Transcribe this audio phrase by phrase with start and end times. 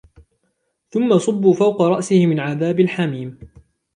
[0.91, 3.39] ثُمَّ صُبُّوا فَوْقَ رَأْسِهِ مِنْ عَذَابِ الْحَمِيمِ